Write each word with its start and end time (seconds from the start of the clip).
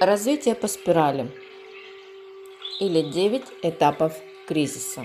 Развитие 0.00 0.54
по 0.54 0.66
спирали 0.66 1.30
или 2.78 3.02
9 3.02 3.42
этапов 3.60 4.14
кризиса. 4.48 5.04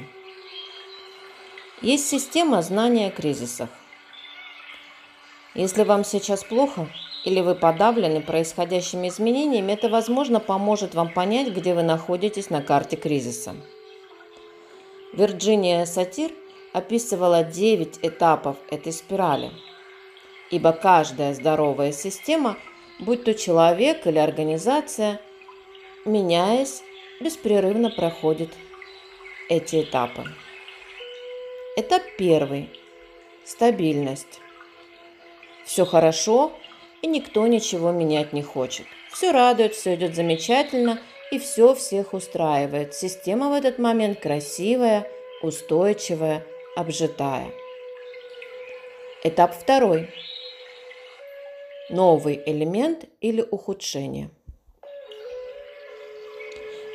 Есть 1.82 2.08
система 2.08 2.62
знания 2.62 3.08
о 3.08 3.12
кризисах. 3.12 3.68
Если 5.54 5.84
вам 5.84 6.06
сейчас 6.06 6.46
плохо 6.46 6.88
или 7.26 7.42
вы 7.42 7.56
подавлены 7.56 8.22
происходящими 8.22 9.10
изменениями, 9.10 9.74
это, 9.74 9.90
возможно, 9.90 10.40
поможет 10.40 10.96
вам 10.96 11.12
понять, 11.12 11.50
где 11.50 11.74
вы 11.74 11.84
находитесь 11.84 12.50
на 12.50 12.62
карте 12.62 12.96
кризиса. 12.96 13.54
Вирджиния 15.12 15.84
Сатир 15.84 16.32
описывала 16.72 17.44
9 17.44 18.00
этапов 18.02 18.56
этой 18.72 18.94
спирали, 18.94 19.52
ибо 20.52 20.72
каждая 20.72 21.34
здоровая 21.34 21.92
система– 21.92 22.56
будь 23.00 23.24
то 23.24 23.34
человек 23.34 24.08
или 24.08 24.18
организация, 24.18 25.20
меняясь, 26.06 26.84
беспрерывно 27.20 27.90
проходит 27.90 28.50
эти 29.50 29.82
этапы. 29.82 30.26
Этап 31.78 32.04
первый– 32.18 32.70
стабильность. 33.44 34.40
Все 35.66 35.86
хорошо, 35.86 36.54
и 37.02 37.08
никто 37.08 37.46
ничего 37.48 37.92
менять 37.92 38.34
не 38.34 38.44
хочет. 38.44 38.86
Все 39.12 39.32
радует, 39.32 39.74
все 39.76 39.96
идет 39.96 40.16
замечательно, 40.16 41.00
и 41.32 41.40
все 41.40 41.74
всех 41.74 42.14
устраивает. 42.14 42.94
Система 42.94 43.50
в 43.50 43.54
этот 43.54 43.80
момент 43.80 44.20
красивая, 44.20 45.10
устойчивая, 45.42 46.46
обжитая. 46.76 47.52
Этап 49.24 49.56
второй– 49.56 50.10
новый 51.90 52.42
элемент 52.46 53.06
или 53.22 53.42
ухудшение. 53.42 54.30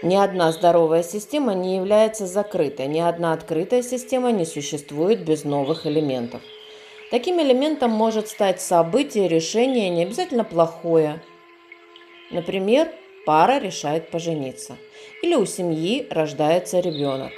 Ни 0.02 0.16
одна 0.16 0.50
здоровая 0.50 1.02
система 1.02 1.54
не 1.54 1.76
является 1.76 2.26
закрытой, 2.26 2.86
ни 2.86 3.00
одна 3.00 3.32
открытая 3.32 3.82
система 3.82 4.32
не 4.32 4.46
существует 4.46 5.24
без 5.24 5.44
новых 5.44 5.86
элементов. 5.86 6.40
Таким 7.10 7.40
элементом 7.40 7.90
может 7.90 8.28
стать 8.28 8.60
событие, 8.60 9.28
решение, 9.28 9.90
не 9.90 10.04
обязательно 10.04 10.44
плохое. 10.44 11.22
Например, 12.30 12.88
пара 13.26 13.58
решает 13.58 14.10
пожениться. 14.10 14.76
Или 15.22 15.34
у 15.34 15.44
семьи 15.44 16.06
рождается 16.10 16.80
ребенок. 16.80 17.32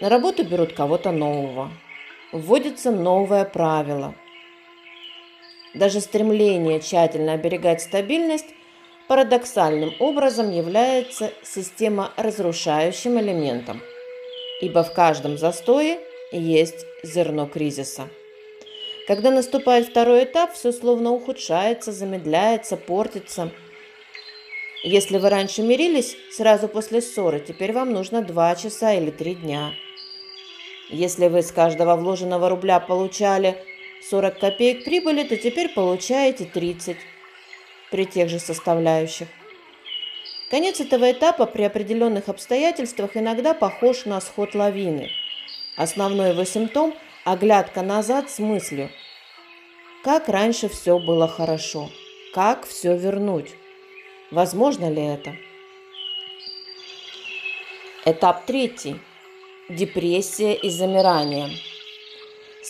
На 0.00 0.10
работу 0.10 0.44
берут 0.44 0.74
кого-то 0.74 1.10
нового. 1.10 1.70
Вводится 2.32 2.90
новое 2.90 3.44
правило– 3.44 4.14
даже 5.76 6.00
стремление 6.00 6.80
тщательно 6.80 7.34
оберегать 7.34 7.82
стабильность 7.82 8.46
парадоксальным 9.08 9.92
образом 10.00 10.50
является 10.50 11.32
системоразрушающим 11.44 13.20
элементом, 13.20 13.80
ибо 14.60 14.82
в 14.82 14.92
каждом 14.92 15.38
застое 15.38 15.98
есть 16.32 16.86
зерно 17.02 17.46
кризиса. 17.46 18.08
Когда 19.06 19.30
наступает 19.30 19.86
второй 19.86 20.24
этап, 20.24 20.54
все 20.54 20.72
словно 20.72 21.12
ухудшается, 21.12 21.92
замедляется, 21.92 22.76
портится. 22.76 23.52
Если 24.82 25.18
вы 25.18 25.28
раньше 25.28 25.62
мирились 25.62 26.16
сразу 26.32 26.66
после 26.68 27.00
ссоры, 27.00 27.38
теперь 27.38 27.72
вам 27.72 27.92
нужно 27.92 28.22
два 28.22 28.56
часа 28.56 28.94
или 28.94 29.10
три 29.10 29.36
дня. 29.36 29.72
Если 30.90 31.28
вы 31.28 31.42
с 31.42 31.52
каждого 31.52 31.96
вложенного 31.96 32.48
рубля 32.48 32.80
получали 32.80 33.56
40 34.02 34.38
копеек 34.38 34.84
прибыли, 34.84 35.24
то 35.24 35.36
теперь 35.36 35.68
получаете 35.68 36.44
30 36.44 36.96
при 37.90 38.04
тех 38.04 38.28
же 38.28 38.38
составляющих. 38.38 39.28
Конец 40.50 40.80
этого 40.80 41.10
этапа 41.10 41.46
при 41.46 41.64
определенных 41.64 42.28
обстоятельствах 42.28 43.16
иногда 43.16 43.52
похож 43.52 44.04
на 44.04 44.20
сход 44.20 44.54
лавины. 44.54 45.10
Основной 45.76 46.30
его 46.30 46.44
симптом– 46.44 46.94
оглядка 47.24 47.82
назад 47.82 48.30
с 48.30 48.38
мыслью. 48.38 48.90
Как 50.04 50.28
раньше 50.28 50.68
все 50.68 51.00
было 51.00 51.26
хорошо? 51.26 51.90
Как 52.32 52.64
все 52.66 52.96
вернуть? 52.96 53.50
Возможно 54.30 54.88
ли 54.88 55.02
это? 55.02 55.34
Этап 58.04 58.46
третий. 58.46 59.00
Депрессия 59.68 60.54
и 60.54 60.70
замирание. 60.70 61.48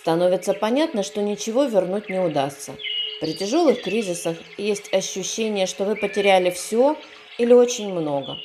Становится 0.06 0.54
понятно, 0.54 1.02
что 1.02 1.20
ничего 1.20 1.64
вернуть 1.64 2.08
не 2.08 2.20
удастся. 2.20 2.76
При 3.20 3.34
тяжелых 3.34 3.82
кризисах 3.82 4.36
есть 4.56 4.94
ощущение, 4.94 5.66
что 5.66 5.82
вы 5.82 5.96
потеряли 5.96 6.50
все 6.50 6.96
или 7.38 7.52
очень 7.52 7.92
много. 7.92 8.36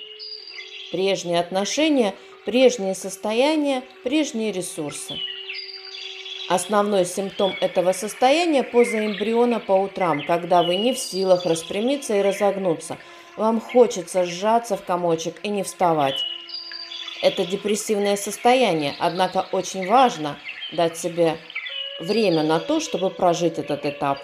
Прежние 0.92 1.40
отношения, 1.40 2.16
прежние 2.46 2.96
состояния, 2.96 3.84
прежние 4.04 4.52
ресурсы. 4.52 5.20
Основной 6.50 7.06
симптом 7.06 7.54
этого 7.62 7.92
состояния– 7.92 8.64
поза 8.72 8.98
эмбриона 8.98 9.60
по 9.60 9.74
утрам, 9.74 10.26
когда 10.26 10.64
вы 10.64 10.78
не 10.78 10.96
в 10.96 10.98
силах 10.98 11.46
распрямиться 11.46 12.16
и 12.16 12.24
разогнуться. 12.24 12.98
Вам 13.38 13.62
хочется 13.62 14.26
сжаться 14.26 14.78
в 14.78 14.84
комочек 14.84 15.36
и 15.44 15.50
не 15.50 15.62
вставать. 15.62 16.26
Это 17.22 17.46
депрессивное 17.46 18.16
состояние, 18.16 18.96
однако 18.98 19.46
очень 19.52 19.88
важно 19.88 20.40
дать 20.72 20.98
себе 20.98 21.38
время 22.00 22.44
на 22.44 22.60
то, 22.60 22.80
чтобы 22.80 23.10
прожить 23.10 23.60
этот 23.60 23.86
этап. 23.86 24.20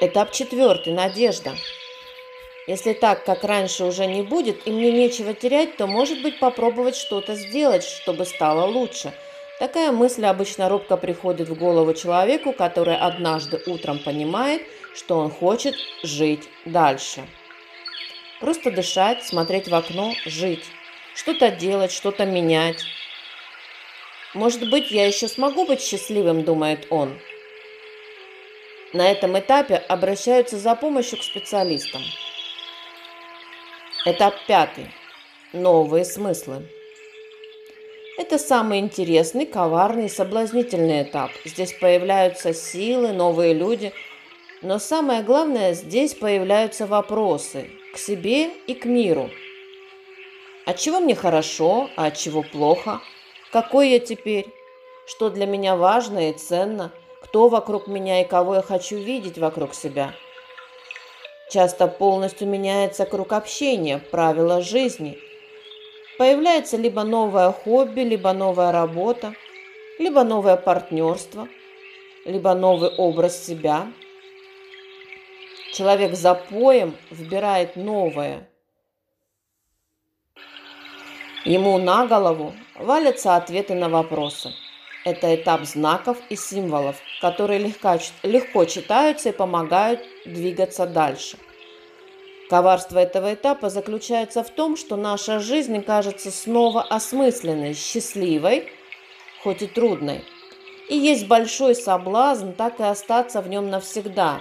Этап 0.00 0.32
четвертый– 0.32 0.92
надежда. 0.94 1.52
Если 2.66 2.92
так, 2.92 3.24
как 3.24 3.44
раньше, 3.44 3.84
уже 3.84 4.06
не 4.06 4.22
будет, 4.22 4.66
и 4.66 4.70
мне 4.70 4.92
нечего 4.92 5.32
терять, 5.32 5.76
то, 5.76 5.86
может 5.86 6.22
быть, 6.22 6.38
попробовать 6.38 6.96
что-то 6.96 7.34
сделать, 7.34 7.82
чтобы 7.82 8.26
стало 8.26 8.66
лучше. 8.66 9.12
Такая 9.58 9.90
мысль 9.90 10.24
обычно 10.26 10.68
робко 10.68 10.96
приходит 10.96 11.48
в 11.48 11.58
голову 11.58 11.94
человеку, 11.94 12.52
который 12.52 12.96
однажды 12.96 13.60
утром 13.66 13.98
понимает, 13.98 14.62
что 14.94 15.18
он 15.18 15.30
хочет 15.30 15.74
жить 16.02 16.48
дальше. 16.64 17.26
Просто 18.40 18.70
дышать, 18.70 19.24
смотреть 19.24 19.66
в 19.68 19.74
окно, 19.74 20.12
жить. 20.26 20.64
Что-то 21.14 21.50
делать, 21.50 21.90
что-то 21.90 22.24
менять. 22.24 22.84
Может 24.38 24.70
быть, 24.70 24.92
я 24.92 25.04
еще 25.04 25.26
смогу 25.26 25.66
быть 25.66 25.82
счастливым, 25.82 26.44
думает 26.44 26.86
он. 26.90 27.18
На 28.92 29.10
этом 29.10 29.36
этапе 29.36 29.74
обращаются 29.74 30.58
за 30.58 30.76
помощью 30.76 31.18
к 31.18 31.24
специалистам. 31.24 32.02
Этап 34.06 34.34
пятый. 34.46 34.92
Новые 35.52 36.04
смыслы. 36.04 36.68
Это 38.16 38.38
самый 38.38 38.78
интересный, 38.78 39.44
коварный 39.44 40.06
и 40.06 40.08
соблазнительный 40.08 41.02
этап. 41.02 41.32
Здесь 41.44 41.72
появляются 41.72 42.54
силы, 42.54 43.08
новые 43.08 43.54
люди. 43.54 43.92
Но 44.62 44.78
самое 44.78 45.24
главное, 45.24 45.74
здесь 45.74 46.14
появляются 46.14 46.86
вопросы 46.86 47.68
к 47.92 47.98
себе 47.98 48.50
и 48.68 48.74
к 48.74 48.84
миру. 48.84 49.30
От 50.64 50.78
чего 50.78 51.00
мне 51.00 51.16
хорошо, 51.16 51.90
а 51.96 52.06
от 52.06 52.16
чего 52.16 52.44
плохо– 52.44 53.02
какой 53.52 53.90
я 53.90 53.98
теперь? 53.98 54.46
Что 55.06 55.30
для 55.30 55.46
меня 55.46 55.76
важно 55.76 56.30
и 56.30 56.32
ценно? 56.34 56.92
Кто 57.22 57.48
вокруг 57.48 57.86
меня 57.86 58.20
и 58.20 58.28
кого 58.28 58.56
я 58.56 58.62
хочу 58.62 58.96
видеть 58.96 59.38
вокруг 59.38 59.74
себя? 59.74 60.12
Часто 61.50 61.88
полностью 61.88 62.46
меняется 62.46 63.06
круг 63.06 63.32
общения, 63.32 63.98
правила 64.10 64.60
жизни. 64.60 65.18
Появляется 66.18 66.76
либо 66.76 67.04
новое 67.04 67.52
хобби, 67.52 68.00
либо 68.00 68.32
новая 68.34 68.70
работа, 68.70 69.34
либо 69.98 70.24
новое 70.24 70.56
партнерство, 70.56 71.48
либо 72.26 72.52
новый 72.54 72.90
образ 72.90 73.46
себя. 73.46 73.90
Человек 75.72 76.14
за 76.14 76.34
поем 76.34 76.94
выбирает 77.10 77.76
новое. 77.76 78.48
Ему 81.44 81.78
на 81.78 82.06
голову 82.06 82.52
валятся 82.74 83.36
ответы 83.36 83.74
на 83.74 83.88
вопросы. 83.88 84.52
Это 85.04 85.34
этап 85.34 85.64
знаков 85.64 86.18
и 86.28 86.36
символов, 86.36 86.96
которые 87.20 87.60
легко, 87.60 87.98
легко 88.24 88.64
читаются 88.64 89.28
и 89.28 89.32
помогают 89.32 90.00
двигаться 90.26 90.86
дальше. 90.86 91.38
Коварство 92.50 92.98
этого 92.98 93.34
этапа 93.34 93.70
заключается 93.70 94.42
в 94.42 94.50
том, 94.50 94.76
что 94.76 94.96
наша 94.96 95.38
жизнь 95.38 95.80
кажется 95.82 96.32
снова 96.32 96.82
осмысленной, 96.82 97.74
счастливой, 97.74 98.68
хоть 99.44 99.62
и 99.62 99.66
трудной. 99.66 100.24
И 100.88 100.96
есть 100.96 101.28
большой 101.28 101.76
соблазн 101.76 102.50
так 102.52 102.80
и 102.80 102.82
остаться 102.82 103.42
в 103.42 103.48
нем 103.48 103.70
навсегда. 103.70 104.40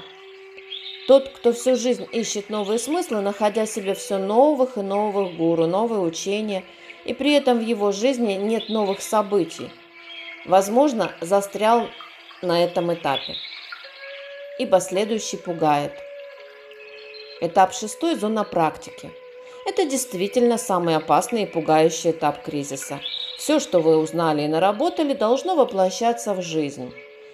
Тот, 1.08 1.30
кто 1.30 1.54
всю 1.54 1.76
жизнь 1.76 2.08
ищет 2.12 2.50
новые 2.50 2.80
смыслы, 2.80 3.22
находя 3.22 3.66
себе 3.66 3.94
все 3.94 4.18
новых 4.18 4.78
и 4.78 4.82
новых 4.82 5.38
гуру, 5.38 5.68
новые 5.68 6.02
учения– 6.02 6.64
и 7.08 7.14
при 7.14 7.34
этом 7.34 7.60
в 7.60 7.62
его 7.62 7.92
жизни 7.92 8.34
нет 8.34 8.70
новых 8.70 9.02
событий. 9.02 9.72
Возможно, 10.46 11.12
застрял 11.22 11.88
на 12.42 12.64
этом 12.64 12.94
этапе. 12.94 13.36
Ибо 14.60 14.80
следующий 14.80 15.38
пугает– 15.38 15.94
Этап 17.40 17.72
шестой– 17.72 18.16
зона 18.20 18.44
практики. 18.44 19.12
Это 19.68 19.86
действительно 19.86 20.58
самый 20.58 20.96
опасный 20.96 21.44
и 21.44 21.46
пугающий 21.46 22.10
этап 22.10 22.42
кризиса. 22.42 23.00
Все, 23.38 23.60
что 23.60 23.80
вы 23.80 23.98
узнали 23.98 24.42
и 24.42 24.48
наработали, 24.48 25.14
должно 25.14 25.56
воплощаться 25.56 26.34
в 26.34 26.42
жизнь. 26.42 26.92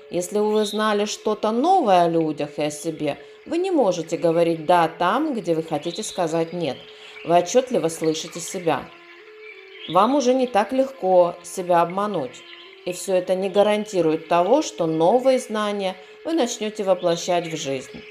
Если 0.10 0.40
вы 0.40 0.66
знали 0.66 1.06
что-то 1.06 1.52
новое 1.52 2.04
о 2.04 2.10
людях 2.10 2.58
и 2.58 2.64
о 2.64 2.72
себе, 2.72 3.18
вы 3.46 3.60
не 3.60 3.72
можете 3.72 4.18
говорить 4.18 4.66
«да» 4.66 4.90
там, 4.90 5.34
где 5.34 5.56
вы 5.56 5.64
хотите 5.64 6.04
сказать 6.04 6.52
«нет». 6.52 6.76
Вы 7.24 7.38
отчетливо 7.38 7.88
слышите 7.88 8.42
себя. 8.42 8.84
Вам 9.90 10.16
уже 10.16 10.34
не 10.34 10.48
так 10.48 10.72
легко 10.72 11.36
себя 11.44 11.82
обмануть. 11.82 12.42
И 12.86 12.94
все 12.94 13.16
это 13.16 13.36
не 13.36 13.50
гарантирует 13.50 14.28
того, 14.28 14.62
что 14.62 14.86
новые 14.86 15.40
знания 15.40 15.96
вы 16.24 16.34
начнете 16.34 16.84
воплощать 16.84 17.48
в 17.48 17.58
жизнь. 17.58 18.02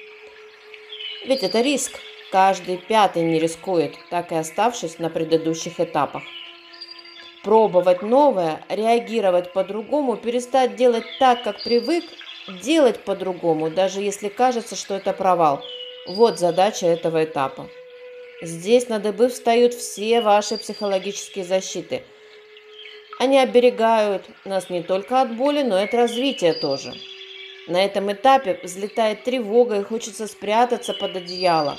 Ведь 1.27 1.43
это 1.43 1.61
риск. 1.61 1.99
Каждый 2.31 2.79
пятый 2.79 3.23
не 3.23 3.39
рискует, 3.39 3.95
так 4.11 4.33
и 4.33 4.35
оставшись 4.35 4.99
на 4.99 5.11
предыдущих 5.11 5.81
этапах. 5.81 6.23
Пробовать 7.45 8.01
новое, 8.01 8.65
реагировать 8.71 9.53
по-другому, 9.53 10.17
перестать 10.17 10.77
делать 10.77 11.05
так, 11.19 11.43
как 11.43 11.63
привык, 11.63 12.05
делать 12.63 13.05
по-другому, 13.05 13.71
даже 13.71 14.01
если 14.01 14.29
кажется, 14.29 14.77
что 14.77 14.95
это 14.95 15.13
провал. 15.13 15.63
Вот 16.07 16.39
задача 16.39 16.87
этого 16.87 17.25
этапа. 17.25 17.69
Здесь 18.43 18.89
на 18.89 18.99
дыбы 18.99 19.29
встают 19.29 19.73
все 19.73 20.21
ваши 20.21 20.59
психологические 20.59 21.45
защиты. 21.45 22.03
Они 23.21 23.39
оберегают 23.39 24.25
нас 24.45 24.69
не 24.69 24.83
только 24.83 25.21
от 25.21 25.37
боли, 25.37 25.63
но 25.63 25.79
и 25.79 25.85
от 25.85 25.95
развития 25.95 26.53
тоже. 26.53 26.93
На 27.69 27.85
этом 27.85 28.13
этапе 28.13 28.59
взлетает 28.61 29.23
тревога 29.23 29.79
и 29.79 29.85
хочется 29.85 30.27
спрятаться 30.27 30.93
под 30.93 31.15
одеяло. 31.15 31.79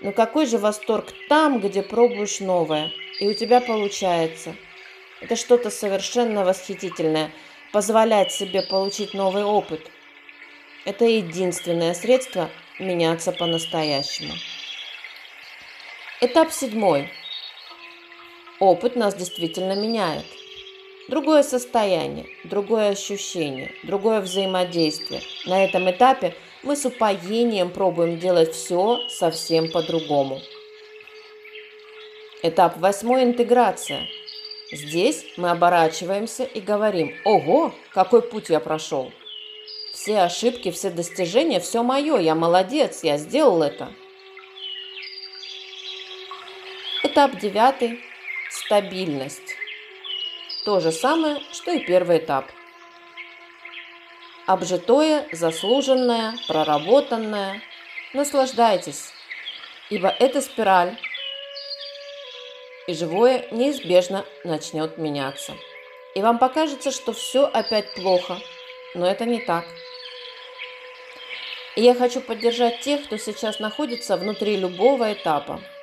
Но 0.00 0.12
какой 0.12 0.46
же 0.46 0.56
восторг 0.56 1.12
там, 1.28 1.60
где 1.60 1.82
пробуешь 1.82 2.40
новое, 2.40 2.90
и 3.20 3.28
у 3.28 3.34
тебя 3.34 3.60
получается. 3.60 4.56
Это 5.20 5.36
что-то 5.36 5.68
совершенно 5.68 6.42
восхитительное, 6.42 7.30
позволять 7.70 8.32
себе 8.32 8.62
получить 8.62 9.12
новый 9.12 9.44
опыт. 9.44 9.90
Это 10.86 11.04
единственное 11.04 11.92
средство 11.92 12.48
меняться 12.78 13.30
по-настоящему. 13.30 14.32
Этап 16.20 16.52
седьмой. 16.52 17.10
Опыт 18.60 18.96
нас 18.96 19.14
действительно 19.14 19.74
меняет– 19.74 20.24
Другое 21.06 21.42
состояние, 21.42 22.26
другое 22.44 22.90
ощущение, 22.90 23.72
другое 23.82 24.22
взаимодействие. 24.22 25.20
На 25.44 25.62
этом 25.62 25.90
этапе 25.90 26.34
мы 26.62 26.76
с 26.76 26.86
упоением 26.86 27.70
пробуем 27.70 28.18
делать 28.18 28.54
все 28.54 29.00
совсем 29.10 29.70
по-другому. 29.70 30.40
Этап 32.42 32.78
восьмой– 32.78 33.22
интеграция. 33.24 34.08
Здесь 34.72 35.26
мы 35.36 35.50
оборачиваемся 35.50 36.44
и 36.44 36.60
говорим 36.60 37.14
«Ого, 37.26 37.74
какой 37.92 38.22
путь 38.22 38.48
я 38.48 38.58
прошел!» 38.58 39.12
Все 39.92 40.20
ошибки, 40.20 40.70
все 40.70 40.88
достижения, 40.88 41.60
все 41.60 41.82
мое, 41.82 42.18
я 42.18 42.34
молодец, 42.34 43.04
я 43.04 43.18
сделал 43.18 43.62
это. 43.62 43.92
Этап 47.06 47.38
девятый– 47.38 48.02
стабильность. 48.50 49.56
То 50.64 50.80
же 50.80 50.90
самое, 50.90 51.42
что 51.52 51.70
и 51.70 51.84
первый 51.84 52.16
этап. 52.16 52.46
Обжитое, 54.46 55.28
заслуженное, 55.30 56.34
проработанное. 56.48 57.60
Наслаждайтесь, 58.14 59.12
ибо 59.90 60.08
эта 60.08 60.40
спираль 60.40 60.98
и 62.86 62.94
живое 62.94 63.48
неизбежно 63.50 64.24
начнет 64.42 64.96
меняться. 64.96 65.52
И 66.14 66.22
вам 66.22 66.38
покажется, 66.38 66.90
что 66.90 67.12
все 67.12 67.44
опять 67.44 67.94
плохо, 67.94 68.38
но 68.94 69.06
это 69.06 69.26
не 69.26 69.40
так. 69.40 69.66
И 71.76 71.82
я 71.82 71.94
хочу 71.94 72.22
поддержать 72.22 72.80
тех, 72.80 73.04
кто 73.04 73.18
сейчас 73.18 73.60
находится 73.60 74.16
внутри 74.16 74.56
любого 74.56 75.12
этапа– 75.12 75.60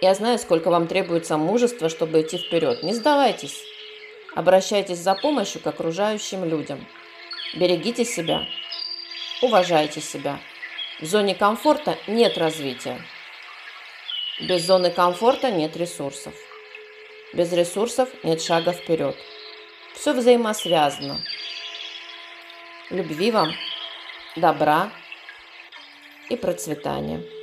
я 0.00 0.14
знаю, 0.14 0.38
сколько 0.38 0.70
вам 0.70 0.86
требуется 0.86 1.36
мужества, 1.36 1.88
чтобы 1.88 2.20
идти 2.22 2.38
вперед. 2.38 2.82
Не 2.82 2.94
сдавайтесь. 2.94 3.64
Обращайтесь 4.34 4.98
за 4.98 5.14
помощью 5.14 5.60
к 5.60 5.66
окружающим 5.66 6.44
людям. 6.44 6.86
Берегите 7.54 8.04
себя. 8.04 8.46
Уважайте 9.42 10.00
себя. 10.00 10.38
В 11.00 11.06
зоне 11.06 11.34
комфорта 11.34 11.96
нет 12.06 12.38
развития. 12.38 13.00
Без 14.40 14.64
зоны 14.64 14.90
комфорта 14.90 15.50
нет 15.50 15.76
ресурсов. 15.76 16.34
Без 17.32 17.52
ресурсов 17.52 18.08
нет 18.22 18.40
шага 18.40 18.72
вперед. 18.72 19.16
Все 19.94 20.12
взаимосвязано. 20.12 21.20
Любви 22.90 23.30
вам, 23.30 23.52
добра 24.36 24.90
и 26.28 26.36
процветания. 26.36 27.37